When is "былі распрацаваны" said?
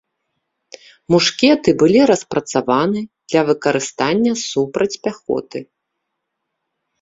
1.83-2.99